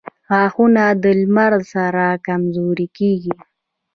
[0.29, 3.35] •غاښونه د عمر سره کمزوري کیږي.